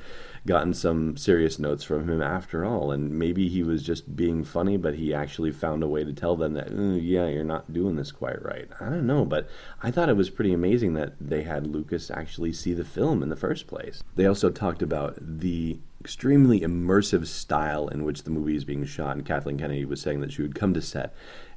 gotten 0.48 0.74
some 0.74 1.16
serious 1.16 1.60
notes 1.60 1.84
from 1.84 2.10
him 2.10 2.22
after 2.22 2.66
all. 2.66 2.92
And 2.92 3.12
maybe 3.12 3.48
he 3.48 3.62
was 3.62 3.84
just 3.84 4.16
being 4.16 4.44
funny, 4.44 4.78
but 4.78 4.96
he 4.96 5.14
actually 5.14 5.52
found 5.52 5.84
a 5.84 5.88
way 5.88 6.04
to 6.04 6.14
tell 6.14 6.36
them 6.36 6.54
that, 6.54 6.70
mm, 6.70 7.00
yeah, 7.04 7.28
you're 7.28 7.44
not 7.44 7.72
doing 7.72 7.96
this 7.96 8.12
quite 8.12 8.42
right. 8.44 8.68
I 8.80 8.86
don't 8.86 9.06
know, 9.06 9.26
but 9.26 9.48
I 9.84 9.92
thought 9.92 10.10
it 10.10 10.18
was 10.18 10.32
pretty 10.32 10.54
amazing 10.54 10.96
that 10.96 11.14
they 11.22 11.44
had 11.44 11.68
Lucas 11.68 12.10
actually 12.10 12.54
see 12.54 12.74
the 12.74 12.84
film 12.84 13.22
in 13.22 13.30
the 13.30 13.36
first 13.36 13.68
place. 13.68 14.02
They 14.16 14.26
also 14.26 14.50
talked 14.50 14.82
about 14.82 15.18
the 15.20 15.80
extremely 16.00 16.62
immersive 16.62 17.28
style 17.28 17.88
in 17.90 18.04
which 18.04 18.24
the 18.24 18.30
movie 18.30 18.56
is 18.56 18.64
being 18.64 18.86
shot. 18.86 19.18
And 19.18 19.26
Kathleen 19.26 19.58
Kennedy 19.58 19.86
was 19.86 20.02
saying 20.02 20.22
that 20.22 20.32
she 20.32 20.42
would 20.42 20.56
come 20.56 20.74
to 20.74 20.82
set 20.82 21.14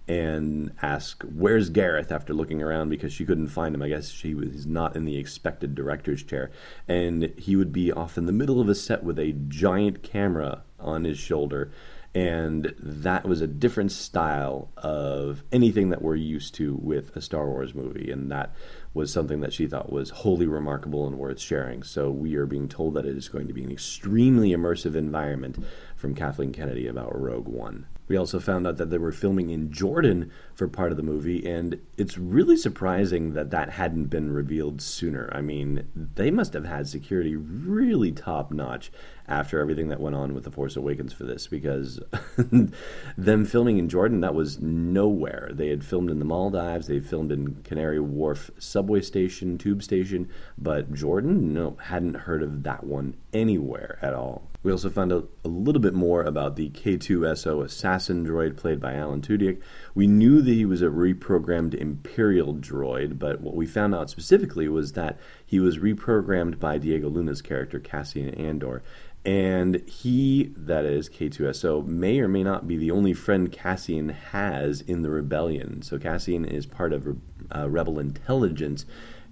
and 0.09 0.73
ask, 0.83 1.23
"Where's 1.23 1.71
Gareth?" 1.71 2.11
After 2.11 2.35
looking 2.35 2.63
around 2.63 2.89
because 2.89 3.13
she 3.13 3.25
couldn't 3.25 3.49
find 3.49 3.75
him. 3.75 3.83
I 3.83 3.89
guess 3.89 4.11
she 4.11 4.35
was 4.35 4.67
not 4.67 4.97
in 4.97 5.05
the 5.05 5.17
expected 5.17 5.75
director's 5.75 6.23
chair, 6.23 6.51
and 6.89 7.33
he 7.37 7.57
would 7.57 7.73
be 7.73 7.93
off 7.93 8.19
in 8.19 8.27
the 8.27 8.33
middle 8.33 8.61
of 8.61 8.69
a 8.69 8.75
set 8.75 9.05
with 9.05 9.19
a 9.19 9.33
giant 9.33 10.03
camera 10.03 10.63
on 10.79 11.05
his 11.05 11.19
shoulder. 11.19 11.71
And 12.13 12.75
that 12.81 13.25
was 13.25 13.41
a 13.41 13.47
different 13.47 13.93
style 13.93 14.71
of 14.77 15.45
anything 15.53 15.91
that 15.91 16.03
we're 16.03 16.17
used 16.17 16.57
to 16.57 16.75
with 16.75 17.15
a 17.15 17.21
Star 17.21 17.47
Wars 17.49 17.73
movie. 17.73 18.11
And 18.11 18.33
that 18.33 18.53
was 18.93 19.13
something 19.13 19.41
that 19.43 19.53
she 19.53 19.69
thought 19.69 19.93
was 19.93 20.11
wholly 20.11 20.47
remarkable 20.47 21.07
and 21.07 21.19
worth 21.19 21.39
sharing. 21.39 21.85
So 21.85 22.11
we 22.11 22.35
are 22.35 22.47
being 22.47 22.69
told 22.69 22.95
that 22.95 23.07
it 23.07 23.17
is 23.17 23.29
going 23.29 23.47
to 23.47 23.55
be 23.55 23.63
an 23.63 23.71
extremely 23.71 24.51
immersive 24.51 24.97
environment 24.97 25.65
from 25.95 26.17
Kathleen 26.17 26.51
Kennedy 26.51 26.89
about 26.89 27.17
Rogue 27.17 27.47
One. 27.47 27.87
We 28.11 28.17
also 28.17 28.41
found 28.41 28.67
out 28.67 28.77
that 28.79 28.91
they 28.91 28.99
were 28.99 29.13
filming 29.13 29.51
in 29.51 29.71
Jordan 29.71 30.33
for 30.53 30.67
part 30.67 30.91
of 30.91 30.97
the 30.97 31.03
movie, 31.05 31.49
and 31.49 31.81
it's 31.97 32.19
really 32.19 32.57
surprising 32.57 33.35
that 33.35 33.51
that 33.53 33.71
hadn't 33.71 34.07
been 34.07 34.33
revealed 34.33 34.83
sooner. 34.83 35.31
I 35.33 35.43
mean, 35.43 35.87
they 35.95 36.33
must 36.33 36.53
have 36.55 36.65
had 36.65 36.89
security 36.89 37.37
really 37.37 38.11
top 38.11 38.51
notch 38.51 38.91
after 39.31 39.61
everything 39.61 39.89
that 39.89 40.01
went 40.01 40.17
on 40.17 40.35
with 40.35 40.45
The 40.45 40.51
Force 40.51 40.77
Awakens 40.77 41.13
for 41.13 41.25
this, 41.25 41.47
because 41.47 42.01
them 43.17 43.45
filming 43.45 43.79
in 43.79 43.89
Jordan, 43.89 44.21
that 44.21 44.35
was 44.35 44.61
nowhere. 44.61 45.51
They 45.53 45.69
had 45.69 45.85
filmed 45.85 46.11
in 46.11 46.19
the 46.19 46.25
Maldives, 46.25 46.89
they 46.89 47.01
filmed 47.01 47.31
in 47.31 47.63
Canary 47.63 48.01
Wharf 48.01 48.51
subway 48.59 49.01
station, 49.01 49.57
tube 49.57 49.83
station, 49.83 50.29
but 50.59 50.93
Jordan, 50.93 51.55
no, 51.55 51.77
hadn't 51.85 52.15
heard 52.15 52.43
of 52.43 52.65
that 52.65 52.85
one 52.85 53.15
anywhere 53.33 53.99
at 54.03 54.15
all. 54.15 54.51
We 54.63 54.71
also 54.71 54.91
found 54.91 55.11
out 55.11 55.31
a 55.43 55.49
little 55.49 55.81
bit 55.81 55.95
more 55.95 56.23
about 56.23 56.57
the 56.57 56.69
K2SO 56.69 57.65
assassin 57.65 58.27
droid 58.27 58.59
played 58.59 58.79
by 58.79 58.93
Alan 58.93 59.23
Tudyk. 59.23 59.63
We 59.95 60.07
knew 60.07 60.43
that 60.43 60.53
he 60.53 60.67
was 60.67 60.83
a 60.83 60.87
reprogrammed 60.87 61.73
Imperial 61.75 62.55
droid, 62.55 63.19
but 63.19 63.41
what 63.41 63.55
we 63.55 63.67
found 63.67 63.95
out 63.95 64.11
specifically 64.11 64.69
was 64.69 64.93
that 64.93 65.19
he 65.51 65.59
was 65.59 65.79
reprogrammed 65.79 66.61
by 66.61 66.79
Diego 66.79 67.09
Luna's 67.09 67.43
character, 67.43 67.81
Cassian 67.81 68.33
Andor. 68.37 68.85
And 69.25 69.83
he, 69.89 70.53
that 70.57 70.85
is 70.85 71.09
K2SO, 71.09 71.85
may 71.85 72.21
or 72.21 72.29
may 72.29 72.45
not 72.45 72.69
be 72.69 72.77
the 72.77 72.93
only 72.93 73.15
friend 73.15 73.51
Cassian 73.51 74.11
has 74.11 74.81
in 74.83 75.03
the 75.03 75.11
rebellion. 75.11 75.83
So 75.83 75.99
Cassian 75.99 76.45
is 76.45 76.67
part 76.67 76.93
of 76.93 77.19
uh, 77.53 77.69
rebel 77.69 77.99
intelligence, 77.99 78.87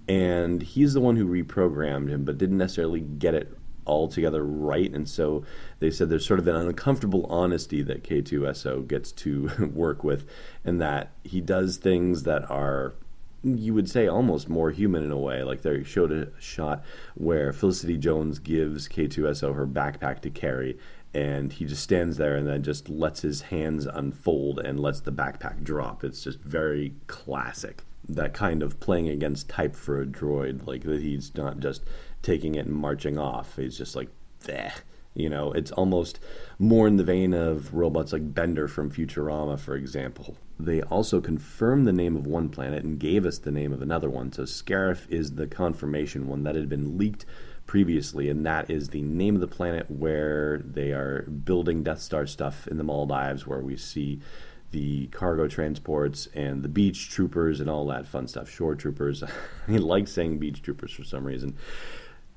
and 0.09 0.61
he's 0.61 0.93
the 0.93 0.99
one 0.99 1.15
who 1.15 1.25
reprogrammed 1.25 2.09
him, 2.09 2.25
but 2.25 2.37
didn't 2.37 2.57
necessarily 2.57 2.99
get 2.99 3.33
it 3.33 3.57
altogether 3.87 4.43
right. 4.43 4.91
And 4.91 5.07
so 5.07 5.45
they 5.79 5.89
said 5.89 6.09
there's 6.09 6.27
sort 6.27 6.41
of 6.41 6.49
an 6.49 6.55
uncomfortable 6.57 7.25
honesty 7.27 7.81
that 7.83 8.03
K2SO 8.03 8.89
gets 8.89 9.13
to 9.13 9.71
work 9.73 10.03
with, 10.03 10.29
and 10.65 10.81
that 10.81 11.13
he 11.23 11.39
does 11.39 11.77
things 11.77 12.23
that 12.23 12.43
are 12.51 12.95
you 13.43 13.73
would 13.73 13.89
say 13.89 14.07
almost 14.07 14.49
more 14.49 14.71
human 14.71 15.03
in 15.03 15.11
a 15.11 15.17
way. 15.17 15.43
Like 15.43 15.61
they 15.61 15.83
showed 15.83 16.11
a 16.11 16.29
shot 16.39 16.83
where 17.15 17.53
Felicity 17.53 17.97
Jones 17.97 18.39
gives 18.39 18.87
K2SO 18.87 19.55
her 19.55 19.67
backpack 19.67 20.21
to 20.21 20.29
carry, 20.29 20.77
and 21.13 21.53
he 21.53 21.65
just 21.65 21.83
stands 21.83 22.17
there 22.17 22.35
and 22.35 22.47
then 22.47 22.63
just 22.63 22.89
lets 22.89 23.21
his 23.21 23.43
hands 23.43 23.85
unfold 23.85 24.59
and 24.59 24.79
lets 24.79 24.99
the 24.99 25.11
backpack 25.11 25.63
drop. 25.63 26.03
It's 26.03 26.23
just 26.23 26.39
very 26.39 26.93
classic. 27.07 27.83
That 28.07 28.33
kind 28.33 28.63
of 28.63 28.79
playing 28.79 29.07
against 29.07 29.49
type 29.49 29.75
for 29.75 30.01
a 30.01 30.05
droid, 30.05 30.65
like 30.65 30.83
that 30.83 31.01
he's 31.01 31.35
not 31.35 31.59
just 31.59 31.83
taking 32.21 32.55
it 32.55 32.65
and 32.65 32.75
marching 32.75 33.17
off. 33.17 33.55
He's 33.55 33.77
just 33.77 33.95
like, 33.95 34.09
eh. 34.47 34.71
You 35.15 35.29
know, 35.29 35.51
it's 35.51 35.71
almost 35.71 36.19
more 36.59 36.87
in 36.87 36.97
the 36.97 37.03
vein 37.03 37.33
of 37.33 37.73
robots 37.73 38.13
like 38.13 38.33
Bender 38.33 38.67
from 38.67 38.91
Futurama, 38.91 39.59
for 39.59 39.75
example. 39.75 40.37
They 40.59 40.81
also 40.81 41.21
confirmed 41.21 41.87
the 41.87 41.93
name 41.93 42.17
of 42.17 42.27
one 42.27 42.49
planet 42.49 42.83
and 42.83 42.99
gave 42.99 43.25
us 43.25 43.37
the 43.37 43.51
name 43.51 43.71
of 43.71 43.81
another 43.81 44.09
one. 44.09 44.33
So 44.33 44.43
Scarif 44.43 45.09
is 45.09 45.35
the 45.35 45.47
confirmation 45.47 46.27
one 46.27 46.43
that 46.43 46.55
had 46.55 46.67
been 46.67 46.97
leaked 46.97 47.25
previously, 47.65 48.29
and 48.29 48.45
that 48.45 48.69
is 48.69 48.89
the 48.89 49.01
name 49.01 49.35
of 49.35 49.41
the 49.41 49.47
planet 49.47 49.89
where 49.89 50.61
they 50.65 50.91
are 50.91 51.21
building 51.21 51.83
Death 51.83 52.01
Star 52.01 52.27
stuff 52.27 52.67
in 52.67 52.77
the 52.77 52.83
Maldives, 52.83 53.47
where 53.47 53.61
we 53.61 53.77
see 53.77 54.19
the 54.71 55.07
cargo 55.07 55.47
transports 55.47 56.27
and 56.33 56.61
the 56.61 56.67
beach 56.67 57.09
troopers 57.09 57.61
and 57.61 57.69
all 57.69 57.85
that 57.87 58.05
fun 58.05 58.27
stuff. 58.27 58.49
Shore 58.49 58.75
troopers. 58.75 59.23
I 59.67 59.71
like 59.77 60.07
saying 60.07 60.39
beach 60.39 60.61
troopers 60.61 60.91
for 60.91 61.03
some 61.05 61.23
reason. 61.23 61.55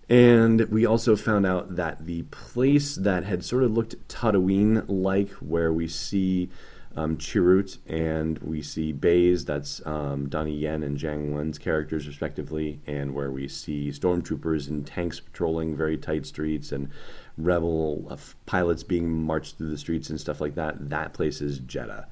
And 0.09 0.61
we 0.69 0.87
also 0.87 1.17
found 1.17 1.47
out 1.47 1.77
that 1.77 2.07
the 2.07 2.23
place 2.25 2.95
that 2.97 3.25
had 3.25 3.45
sort 3.45 3.63
of 3.65 3.73
looked 3.73 3.97
Tatooine 4.09 4.85
like, 4.87 5.31
where 5.33 5.73
we 5.73 5.89
see 5.89 6.51
um, 6.97 7.17
Chirrut 7.17 7.79
and 7.87 8.39
we 8.39 8.63
see 8.63 8.93
Baze, 8.93 9.45
that's 9.45 9.85
um, 9.87 10.29
Donnie 10.29 10.57
Yen 10.57 10.83
and 10.83 10.99
Jiang 10.99 11.33
Wen's 11.33 11.59
characters, 11.59 12.07
respectively, 12.07 12.81
and 12.87 13.15
where 13.15 13.31
we 13.31 13.49
see 13.49 13.89
stormtroopers 13.89 14.69
and 14.69 14.87
tanks 14.87 15.21
patrolling 15.21 15.77
very 15.77 15.97
tight 15.97 16.27
streets 16.27 16.73
and 16.73 16.91
rebel 17.39 18.07
uh, 18.11 18.17
pilots 18.47 18.83
being 18.83 19.09
marched 19.09 19.57
through 19.57 19.71
the 19.71 19.79
streets 19.79 20.11
and 20.11 20.21
stuff 20.21 20.41
like 20.41 20.55
that. 20.55 20.91
That 20.91 21.13
place 21.13 21.41
is 21.41 21.61
Jedha. 21.61 22.07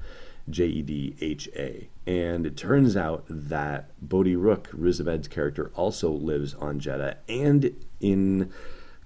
J 0.49 0.65
E 0.65 0.81
D 0.81 1.15
H 1.21 1.49
A. 1.55 1.87
And 2.07 2.47
it 2.47 2.57
turns 2.57 2.97
out 2.97 3.25
that 3.29 3.91
Bodhi 4.01 4.35
Rook, 4.35 4.69
Riz 4.73 4.99
Ahmed's 4.99 5.27
character, 5.27 5.71
also 5.75 6.09
lives 6.09 6.55
on 6.55 6.79
Jedha. 6.79 7.17
And 7.29 7.75
in 7.99 8.51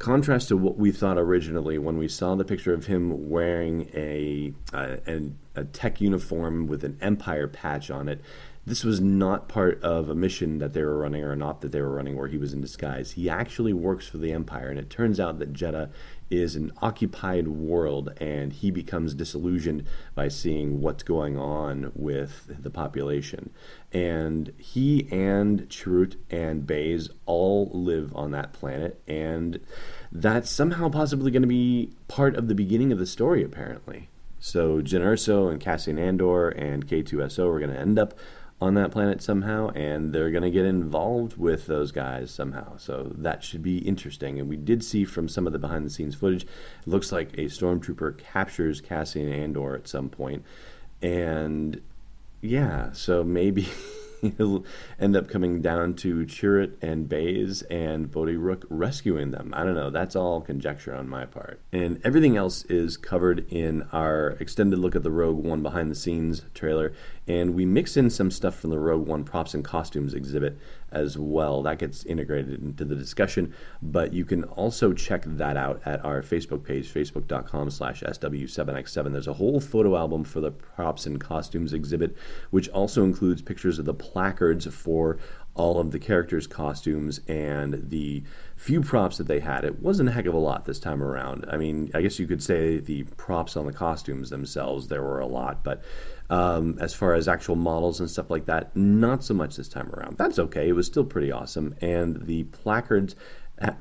contrast 0.05 0.49
to 0.49 0.55
what 0.55 0.77
we 0.77 0.91
thought 0.91 1.17
originally 1.17 1.79
when 1.79 1.97
we 1.97 2.07
saw 2.07 2.35
the 2.35 2.45
picture 2.45 2.75
of 2.75 2.85
him 2.85 3.27
wearing 3.27 3.89
a, 3.95 4.53
a, 4.71 5.31
a 5.55 5.63
tech 5.65 5.99
uniform 5.99 6.67
with 6.67 6.83
an 6.83 6.95
Empire 7.01 7.47
patch 7.47 7.89
on 7.89 8.07
it, 8.07 8.21
this 8.67 8.83
was 8.83 9.01
not 9.01 9.49
part 9.49 9.81
of 9.81 10.07
a 10.07 10.13
mission 10.13 10.59
that 10.59 10.73
they 10.73 10.83
were 10.83 10.99
running 10.99 11.23
or 11.23 11.35
not 11.35 11.61
that 11.61 11.71
they 11.71 11.81
were 11.81 11.95
running 11.95 12.15
where 12.15 12.27
he 12.27 12.37
was 12.37 12.53
in 12.53 12.61
disguise. 12.61 13.13
He 13.13 13.27
actually 13.27 13.73
works 13.73 14.07
for 14.07 14.19
the 14.19 14.31
Empire, 14.31 14.69
and 14.69 14.77
it 14.77 14.91
turns 14.91 15.19
out 15.19 15.39
that 15.39 15.53
Jedha 15.53 15.89
is 16.29 16.55
an 16.55 16.71
occupied 16.81 17.47
world, 17.47 18.13
and 18.17 18.53
he 18.53 18.71
becomes 18.71 19.13
disillusioned 19.13 19.85
by 20.13 20.27
seeing 20.27 20.81
what's 20.81 21.03
going 21.03 21.37
on 21.37 21.91
with 21.95 22.45
the 22.61 22.69
population. 22.69 23.51
And 23.93 24.51
he 24.57 25.07
and 25.11 25.69
Chirrut 25.69 26.15
and 26.29 26.65
Baze 26.65 27.09
all 27.25 27.69
live 27.73 28.15
on 28.15 28.31
that 28.31 28.53
planet, 28.53 29.01
and 29.07 29.59
that's 30.11 30.49
somehow 30.49 30.89
possibly 30.89 31.31
going 31.31 31.43
to 31.43 31.47
be 31.47 31.91
part 32.07 32.35
of 32.35 32.47
the 32.47 32.55
beginning 32.55 32.91
of 32.91 32.99
the 32.99 33.05
story, 33.05 33.43
apparently. 33.43 34.09
So 34.39 34.81
Jyn 34.81 35.01
Erso 35.01 35.49
and 35.51 35.59
Cassian 35.59 35.97
Andor 35.97 36.49
and 36.49 36.87
K2SO 36.87 37.55
are 37.55 37.59
going 37.59 37.73
to 37.73 37.79
end 37.79 37.97
up 37.97 38.13
on 38.61 38.73
that 38.75 38.91
planet 38.91 39.21
somehow, 39.21 39.69
and 39.69 40.13
they're 40.13 40.31
going 40.31 40.43
to 40.43 40.51
get 40.51 40.65
involved 40.65 41.37
with 41.37 41.67
those 41.67 41.91
guys 41.91 42.31
somehow. 42.31 42.77
So 42.77 43.11
that 43.15 43.43
should 43.43 43.61
be 43.61 43.79
interesting. 43.79 44.39
And 44.39 44.47
we 44.47 44.55
did 44.55 44.83
see 44.83 45.03
from 45.03 45.27
some 45.27 45.45
of 45.45 45.53
the 45.53 45.59
behind 45.59 45.85
the 45.85 45.89
scenes 45.89 46.15
footage, 46.15 46.43
it 46.43 46.87
looks 46.87 47.11
like 47.11 47.33
a 47.33 47.45
stormtrooper 47.45 48.17
captures 48.17 48.81
Cassian 48.81 49.31
Andor 49.31 49.75
at 49.75 49.87
some 49.87 50.09
point. 50.09 50.43
and 51.01 51.81
yeah, 52.41 52.91
so 52.91 53.23
maybe. 53.23 53.67
he'll 54.37 54.65
end 54.99 55.15
up 55.15 55.27
coming 55.27 55.61
down 55.61 55.93
to 55.93 56.25
Chirrut 56.25 56.75
and 56.81 57.07
Baze 57.07 57.61
and 57.63 58.11
Bodhi 58.11 58.35
Rook 58.35 58.65
rescuing 58.69 59.31
them. 59.31 59.53
I 59.55 59.63
don't 59.63 59.75
know. 59.75 59.89
That's 59.89 60.15
all 60.15 60.41
conjecture 60.41 60.95
on 60.95 61.07
my 61.07 61.25
part. 61.25 61.59
And 61.71 62.01
everything 62.03 62.37
else 62.37 62.63
is 62.65 62.97
covered 62.97 63.51
in 63.51 63.83
our 63.91 64.29
extended 64.39 64.79
look 64.79 64.95
at 64.95 65.03
the 65.03 65.11
Rogue 65.11 65.43
One 65.43 65.61
behind 65.61 65.91
the 65.91 65.95
scenes 65.95 66.43
trailer. 66.53 66.93
And 67.27 67.55
we 67.55 67.65
mix 67.65 67.97
in 67.97 68.09
some 68.09 68.29
stuff 68.29 68.55
from 68.55 68.69
the 68.69 68.77
Rogue 68.77 69.07
One 69.07 69.23
props 69.23 69.53
and 69.53 69.63
costumes 69.63 70.13
exhibit 70.13 70.59
as 70.91 71.17
well. 71.17 71.63
That 71.63 71.79
gets 71.79 72.05
integrated 72.05 72.61
into 72.61 72.85
the 72.85 72.95
discussion, 72.95 73.53
but 73.81 74.13
you 74.13 74.25
can 74.25 74.43
also 74.43 74.93
check 74.93 75.23
that 75.25 75.57
out 75.57 75.81
at 75.85 76.03
our 76.05 76.21
Facebook 76.21 76.63
page, 76.63 76.91
facebook.com 76.91 77.71
slash 77.71 78.01
SW7X7. 78.01 79.11
There's 79.11 79.27
a 79.27 79.33
whole 79.33 79.59
photo 79.59 79.97
album 79.97 80.23
for 80.23 80.39
the 80.39 80.51
props 80.51 81.05
and 81.05 81.19
costumes 81.19 81.73
exhibit, 81.73 82.15
which 82.51 82.69
also 82.69 83.03
includes 83.03 83.41
pictures 83.41 83.79
of 83.79 83.85
the 83.85 83.93
placards 83.93 84.67
for 84.67 85.17
all 85.55 85.79
of 85.79 85.91
the 85.91 85.99
characters' 85.99 86.47
costumes 86.47 87.21
and 87.27 87.89
the 87.89 88.23
few 88.55 88.81
props 88.81 89.17
that 89.17 89.27
they 89.27 89.39
had. 89.39 89.63
It 89.63 89.81
wasn't 89.81 90.09
a 90.09 90.11
heck 90.11 90.25
of 90.25 90.33
a 90.33 90.39
lot 90.39 90.65
this 90.65 90.79
time 90.79 91.01
around. 91.01 91.45
I 91.49 91.57
mean, 91.57 91.91
I 91.93 92.01
guess 92.01 92.19
you 92.19 92.27
could 92.27 92.43
say 92.43 92.77
the 92.77 93.03
props 93.03 93.55
on 93.55 93.65
the 93.65 93.73
costumes 93.73 94.29
themselves, 94.29 94.87
there 94.87 95.01
were 95.01 95.19
a 95.19 95.27
lot, 95.27 95.63
but 95.63 95.81
um, 96.29 96.77
as 96.79 96.93
far 96.93 97.13
as 97.13 97.27
actual 97.27 97.55
models 97.55 97.99
and 97.99 98.09
stuff 98.09 98.29
like 98.29 98.45
that, 98.45 98.75
not 98.75 99.23
so 99.23 99.33
much 99.33 99.55
this 99.55 99.67
time 99.67 99.91
around. 99.91 100.17
That's 100.17 100.39
okay. 100.39 100.69
It 100.69 100.73
was 100.73 100.87
still 100.87 101.05
pretty 101.05 101.31
awesome. 101.31 101.75
And 101.81 102.25
the 102.25 102.43
placards 102.45 103.15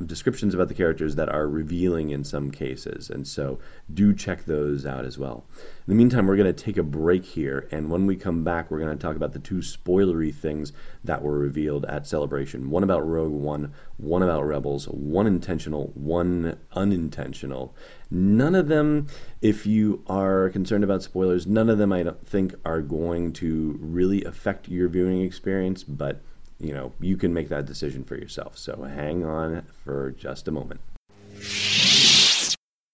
descriptions 0.05 0.55
about 0.55 0.69
the 0.69 0.75
characters 0.75 1.17
that 1.17 1.29
are 1.29 1.49
revealing 1.49 2.11
in 2.11 2.23
some 2.23 2.51
cases. 2.51 3.11
And 3.11 3.27
so 3.27 3.59
do 3.93 4.15
check 4.15 4.45
those 4.45 4.87
out 4.87 5.05
as 5.05 5.19
well. 5.19 5.45
In 5.87 5.93
the 5.93 5.95
meantime, 5.97 6.27
we're 6.27 6.37
going 6.37 6.53
to 6.55 6.65
take 6.65 6.77
a 6.77 6.83
break 6.83 7.25
here. 7.25 7.69
And 7.73 7.91
when 7.91 8.07
we 8.07 8.15
come 8.15 8.45
back, 8.45 8.71
we're 8.71 8.79
going 8.79 8.97
to 8.97 9.03
talk 9.03 9.17
about 9.17 9.33
the 9.33 9.41
two 9.41 9.57
spoilery 9.57 10.33
things 10.33 10.73
that 11.03 11.23
were 11.23 11.39
revealed 11.39 11.85
at 11.87 12.07
Celebration 12.07 12.71
one 12.71 12.85
about 12.85 13.07
Rogue 13.07 13.33
One, 13.33 13.73
one 13.97 14.23
about 14.23 14.47
Rebels, 14.47 14.87
one 14.87 15.27
intentional, 15.27 15.91
one 15.95 16.59
unintentional. 16.73 17.75
None 18.11 18.55
of 18.55 18.69
them, 18.69 19.09
if 19.43 19.67
you 19.67 20.05
are 20.07 20.51
concerned 20.51 20.85
about 20.85 21.03
spoilers, 21.03 21.49
none 21.49 21.69
of 21.69 21.79
them 21.79 21.93
I 21.93 22.05
don't 22.05 22.27
think 22.27 22.55
are 22.65 22.81
going 22.81 23.33
to 23.35 23.77
really 23.81 24.23
affect 24.25 24.69
your 24.69 24.89
viewing 24.89 25.21
experience, 25.23 25.83
but 25.83 26.23
you 26.65 26.73
know, 26.73 26.93
you 27.01 27.17
can 27.17 27.33
make 27.35 27.49
that 27.51 27.67
decision 27.67 28.05
for 28.05 28.17
yourself. 28.17 28.57
So 28.57 28.83
hang 28.83 29.25
on 29.25 29.67
for 29.85 30.11
just 30.13 30.49
a 30.49 30.51
moment. 30.51 30.81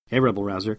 Hey, 0.08 0.18
Rebel 0.18 0.42
Rouser. 0.42 0.78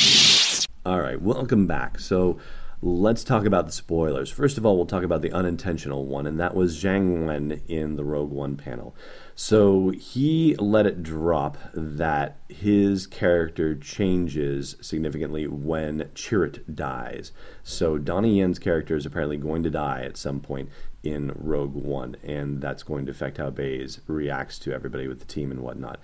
All 0.83 0.99
right, 0.99 1.21
welcome 1.21 1.67
back. 1.67 1.99
So 1.99 2.39
let's 2.81 3.23
talk 3.23 3.45
about 3.45 3.67
the 3.67 3.71
spoilers. 3.71 4.31
First 4.31 4.57
of 4.57 4.65
all, 4.65 4.75
we'll 4.75 4.87
talk 4.87 5.03
about 5.03 5.21
the 5.21 5.31
unintentional 5.31 6.07
one, 6.07 6.25
and 6.25 6.39
that 6.39 6.55
was 6.55 6.83
Jiang 6.83 7.27
Wen 7.27 7.61
in 7.67 7.97
the 7.97 8.03
Rogue 8.03 8.31
One 8.31 8.57
panel. 8.57 8.95
So 9.35 9.89
he 9.89 10.55
let 10.55 10.87
it 10.87 11.03
drop 11.03 11.59
that 11.75 12.39
his 12.49 13.05
character 13.05 13.75
changes 13.75 14.75
significantly 14.81 15.45
when 15.45 16.09
Chirrut 16.15 16.63
dies. 16.73 17.31
So 17.61 17.99
Donnie 17.99 18.39
Yen's 18.39 18.57
character 18.57 18.95
is 18.95 19.05
apparently 19.05 19.37
going 19.37 19.61
to 19.61 19.69
die 19.69 20.01
at 20.01 20.17
some 20.17 20.39
point 20.39 20.69
in 21.03 21.31
Rogue 21.35 21.75
One, 21.75 22.15
and 22.23 22.59
that's 22.59 22.81
going 22.81 23.05
to 23.05 23.11
affect 23.11 23.37
how 23.37 23.51
Baze 23.51 24.01
reacts 24.07 24.57
to 24.57 24.73
everybody 24.73 25.07
with 25.07 25.19
the 25.19 25.25
team 25.25 25.51
and 25.51 25.61
whatnot. 25.61 25.99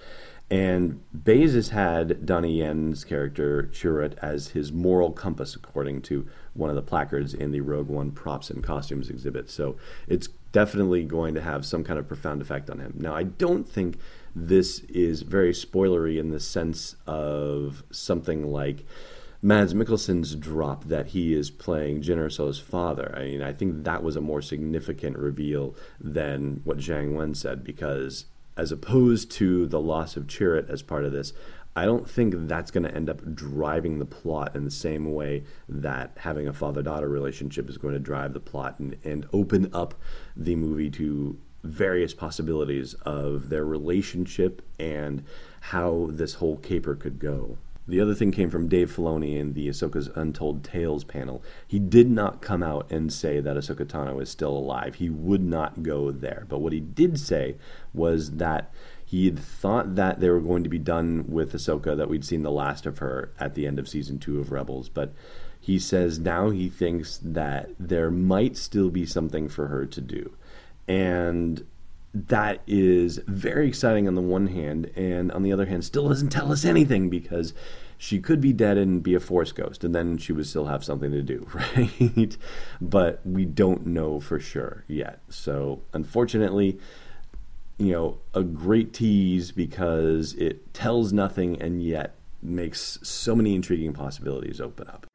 And 0.49 1.01
has 1.25 1.69
had 1.69 2.25
Donnie 2.25 2.59
Yen's 2.59 3.03
character 3.03 3.69
Chirrut 3.73 4.17
as 4.21 4.49
his 4.49 4.71
moral 4.71 5.11
compass, 5.11 5.55
according 5.55 6.03
to 6.03 6.25
one 6.53 6.69
of 6.69 6.75
the 6.77 6.81
placards 6.81 7.33
in 7.33 7.51
the 7.51 7.59
Rogue 7.59 7.89
One 7.89 8.11
props 8.11 8.49
and 8.49 8.63
costumes 8.63 9.09
exhibit. 9.09 9.49
So 9.49 9.75
it's 10.07 10.29
definitely 10.53 11.03
going 11.03 11.33
to 11.35 11.41
have 11.41 11.65
some 11.65 11.83
kind 11.83 11.99
of 11.99 12.07
profound 12.07 12.41
effect 12.41 12.69
on 12.69 12.79
him. 12.79 12.93
Now, 12.97 13.13
I 13.13 13.23
don't 13.23 13.67
think 13.67 13.97
this 14.33 14.79
is 14.89 15.23
very 15.23 15.51
spoilery 15.51 16.17
in 16.17 16.31
the 16.31 16.39
sense 16.39 16.95
of 17.05 17.83
something 17.91 18.47
like 18.49 18.85
Mads 19.41 19.73
Mikkelsen's 19.73 20.35
drop 20.35 20.85
that 20.85 21.07
he 21.07 21.33
is 21.33 21.51
playing 21.51 22.01
Jyn 22.01 22.17
Erso's 22.17 22.59
father. 22.59 23.13
I 23.15 23.23
mean, 23.25 23.43
I 23.43 23.53
think 23.53 23.83
that 23.83 24.01
was 24.01 24.15
a 24.15 24.21
more 24.21 24.41
significant 24.41 25.17
reveal 25.17 25.75
than 25.99 26.61
what 26.63 26.77
Jiang 26.77 27.13
Wen 27.13 27.35
said 27.35 27.63
because 27.63 28.25
as 28.57 28.71
opposed 28.71 29.31
to 29.31 29.67
the 29.67 29.79
loss 29.79 30.17
of 30.17 30.27
Chirrut 30.27 30.69
as 30.69 30.81
part 30.81 31.05
of 31.05 31.11
this, 31.11 31.31
I 31.75 31.85
don't 31.85 32.09
think 32.09 32.33
that's 32.35 32.71
going 32.71 32.85
to 32.85 32.93
end 32.93 33.07
up 33.07 33.35
driving 33.35 33.99
the 33.99 34.05
plot 34.05 34.55
in 34.55 34.65
the 34.65 34.71
same 34.71 35.13
way 35.13 35.43
that 35.69 36.17
having 36.21 36.47
a 36.47 36.53
father 36.53 36.81
daughter 36.81 37.07
relationship 37.07 37.69
is 37.69 37.77
going 37.77 37.93
to 37.93 37.99
drive 37.99 38.33
the 38.33 38.39
plot 38.39 38.79
and, 38.79 38.97
and 39.03 39.27
open 39.31 39.69
up 39.73 39.93
the 40.35 40.55
movie 40.55 40.89
to 40.89 41.37
various 41.63 42.15
possibilities 42.15 42.95
of 43.03 43.49
their 43.49 43.63
relationship 43.63 44.63
and 44.79 45.23
how 45.61 46.07
this 46.09 46.35
whole 46.35 46.57
caper 46.57 46.95
could 46.95 47.19
go. 47.19 47.57
The 47.87 48.01
other 48.01 48.13
thing 48.13 48.31
came 48.31 48.49
from 48.49 48.67
Dave 48.67 48.93
Filoni 48.93 49.37
in 49.37 49.53
the 49.53 49.69
Ahsoka's 49.69 50.09
Untold 50.13 50.63
Tales 50.63 51.05
panel. 51.05 51.41
He 51.65 51.79
did 51.79 52.09
not 52.09 52.41
come 52.41 52.61
out 52.61 52.91
and 52.91 53.13
say 53.13 53.39
that 53.39 53.55
Ahsoka 53.55 53.85
Tano 53.85 54.21
is 54.21 54.29
still 54.29 54.55
alive. 54.57 54.95
He 54.95 55.09
would 55.09 55.41
not 55.41 55.83
go 55.83 56.11
there. 56.11 56.45
But 56.49 56.59
what 56.59 56.73
he 56.73 56.81
did 56.81 57.17
say 57.17 57.55
was 57.93 58.31
that 58.31 58.73
he 59.05 59.25
had 59.25 59.39
thought 59.39 59.95
that 59.95 60.19
they 60.19 60.29
were 60.29 60.41
going 60.41 60.63
to 60.63 60.69
be 60.69 60.77
done 60.79 61.25
with 61.29 61.53
Ahsoka, 61.53 61.95
that 61.95 62.09
we'd 62.09 62.25
seen 62.25 62.43
the 62.43 62.51
last 62.51 62.85
of 62.85 62.97
her 62.97 63.31
at 63.39 63.55
the 63.55 63.65
end 63.65 63.79
of 63.79 63.87
season 63.87 64.19
two 64.19 64.41
of 64.41 64.51
Rebels. 64.51 64.89
But 64.89 65.13
he 65.59 65.79
says 65.79 66.19
now 66.19 66.49
he 66.49 66.67
thinks 66.67 67.17
that 67.23 67.69
there 67.79 68.11
might 68.11 68.57
still 68.57 68.89
be 68.89 69.05
something 69.05 69.47
for 69.47 69.67
her 69.67 69.85
to 69.85 70.01
do. 70.01 70.33
And 70.89 71.65
that 72.13 72.61
is 72.67 73.19
very 73.27 73.67
exciting 73.67 74.07
on 74.07 74.15
the 74.15 74.21
one 74.21 74.47
hand, 74.47 74.91
and 74.95 75.31
on 75.31 75.43
the 75.43 75.51
other 75.51 75.65
hand, 75.65 75.85
still 75.85 76.09
doesn't 76.09 76.29
tell 76.29 76.51
us 76.51 76.65
anything 76.65 77.09
because 77.09 77.53
she 77.97 78.19
could 78.19 78.39
be 78.39 78.53
dead 78.53 78.77
and 78.77 79.01
be 79.01 79.15
a 79.15 79.19
force 79.19 79.51
ghost, 79.51 79.83
and 79.83 79.93
then 79.93 80.17
she 80.17 80.31
would 80.31 80.45
still 80.45 80.67
have 80.67 80.83
something 80.83 81.11
to 81.11 81.21
do, 81.21 81.47
right? 81.53 82.37
but 82.79 83.21
we 83.25 83.45
don't 83.45 83.85
know 83.87 84.19
for 84.19 84.39
sure 84.39 84.83
yet. 84.87 85.19
So, 85.29 85.81
unfortunately, 85.93 86.79
you 87.77 87.91
know, 87.91 88.17
a 88.33 88.43
great 88.43 88.93
tease 88.93 89.51
because 89.51 90.33
it 90.33 90.73
tells 90.73 91.11
nothing 91.11 91.61
and 91.61 91.81
yet 91.81 92.15
makes 92.41 92.99
so 93.01 93.35
many 93.35 93.55
intriguing 93.55 93.93
possibilities 93.93 94.61
open 94.61 94.87
up. 94.87 95.06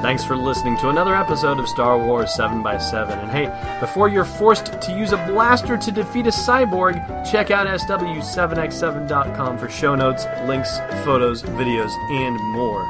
Thanks 0.00 0.24
for 0.24 0.36
listening 0.36 0.76
to 0.78 0.90
another 0.90 1.16
episode 1.16 1.58
of 1.58 1.68
Star 1.68 1.98
Wars 1.98 2.30
7x7. 2.38 3.18
And 3.20 3.30
hey, 3.32 3.78
before 3.80 4.08
you're 4.08 4.24
forced 4.24 4.80
to 4.80 4.92
use 4.92 5.12
a 5.12 5.16
blaster 5.26 5.76
to 5.76 5.90
defeat 5.90 6.28
a 6.28 6.30
cyborg, 6.30 6.94
check 7.28 7.50
out 7.50 7.66
SW7x7.com 7.66 9.58
for 9.58 9.68
show 9.68 9.96
notes, 9.96 10.24
links, 10.46 10.78
photos, 11.04 11.42
videos, 11.42 11.90
and 12.12 12.36
more. 12.52 12.84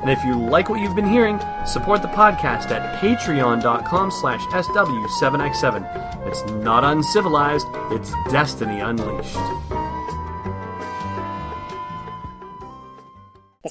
And 0.00 0.10
if 0.10 0.24
you 0.24 0.38
like 0.40 0.70
what 0.70 0.80
you've 0.80 0.96
been 0.96 1.08
hearing, 1.08 1.38
support 1.66 2.00
the 2.00 2.08
podcast 2.08 2.70
at 2.70 2.98
patreon.com 2.98 4.10
slash 4.10 4.40
SW7x7. 4.46 6.26
It's 6.26 6.44
not 6.62 6.82
uncivilized, 6.82 7.66
it's 7.90 8.12
destiny 8.30 8.80
unleashed. 8.80 9.36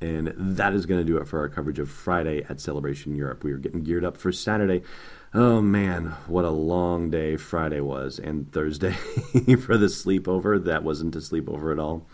And 0.00 0.34
that 0.36 0.74
is 0.74 0.86
going 0.86 1.00
to 1.00 1.04
do 1.04 1.16
it 1.16 1.26
for 1.26 1.38
our 1.40 1.48
coverage 1.48 1.78
of 1.78 1.90
Friday 1.90 2.44
at 2.48 2.60
Celebration 2.60 3.14
Europe. 3.14 3.42
We 3.42 3.52
are 3.52 3.58
getting 3.58 3.82
geared 3.82 4.04
up 4.04 4.16
for 4.16 4.30
Saturday. 4.30 4.82
Oh 5.32 5.60
man, 5.60 6.14
what 6.26 6.44
a 6.44 6.50
long 6.50 7.10
day 7.10 7.36
Friday 7.36 7.80
was, 7.80 8.18
and 8.18 8.50
Thursday 8.52 8.92
for 9.60 9.76
the 9.76 9.86
sleepover. 9.86 10.62
That 10.62 10.82
wasn't 10.82 11.16
a 11.16 11.20
sleepover 11.20 11.72
at 11.72 11.78
all. 11.78 12.06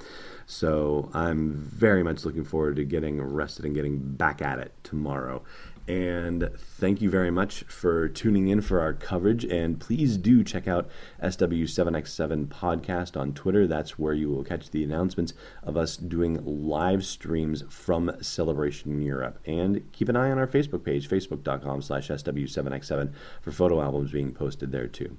So 0.46 1.10
I'm 1.14 1.54
very 1.54 2.02
much 2.02 2.24
looking 2.24 2.44
forward 2.44 2.76
to 2.76 2.84
getting 2.84 3.22
rested 3.22 3.64
and 3.64 3.74
getting 3.74 3.98
back 3.98 4.42
at 4.42 4.58
it 4.58 4.72
tomorrow. 4.82 5.42
And 5.88 6.50
thank 6.56 7.02
you 7.02 7.10
very 7.10 7.30
much 7.30 7.64
for 7.64 8.08
tuning 8.08 8.48
in 8.48 8.60
for 8.60 8.80
our 8.80 8.92
coverage. 8.92 9.44
And 9.44 9.80
please 9.80 10.16
do 10.16 10.44
check 10.44 10.68
out 10.68 10.88
SW7X7 11.22 12.46
podcast 12.46 13.20
on 13.20 13.32
Twitter. 13.32 13.66
That's 13.66 13.98
where 13.98 14.14
you 14.14 14.30
will 14.30 14.44
catch 14.44 14.70
the 14.70 14.84
announcements 14.84 15.34
of 15.62 15.76
us 15.76 15.96
doing 15.96 16.40
live 16.44 17.04
streams 17.04 17.64
from 17.68 18.16
Celebration 18.20 19.02
Europe. 19.02 19.38
And 19.44 19.90
keep 19.92 20.08
an 20.08 20.16
eye 20.16 20.30
on 20.30 20.38
our 20.38 20.46
Facebook 20.46 20.84
page, 20.84 21.08
facebook.com 21.08 21.82
slash 21.82 22.08
SW7X7, 22.08 23.12
for 23.40 23.50
photo 23.50 23.82
albums 23.82 24.12
being 24.12 24.32
posted 24.32 24.70
there 24.70 24.88
too. 24.88 25.18